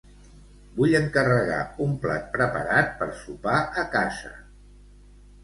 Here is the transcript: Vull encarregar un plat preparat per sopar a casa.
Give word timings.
Vull 0.77 0.95
encarregar 0.99 1.59
un 1.85 1.93
plat 2.05 2.25
preparat 2.39 2.91
per 3.03 3.09
sopar 3.21 3.61
a 3.85 3.87
casa. 3.99 4.35